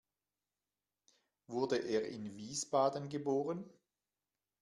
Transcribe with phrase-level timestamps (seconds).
[1.45, 3.69] Wurde er in Wiesbaden geboren?